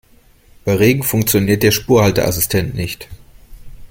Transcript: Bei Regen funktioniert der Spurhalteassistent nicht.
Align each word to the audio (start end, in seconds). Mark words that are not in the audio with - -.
Bei 0.65 0.73
Regen 0.77 1.03
funktioniert 1.03 1.61
der 1.61 1.69
Spurhalteassistent 1.69 2.73
nicht. 2.73 3.07